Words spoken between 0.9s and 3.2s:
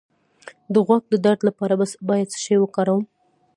د درد لپاره باید څه شی وکاروم؟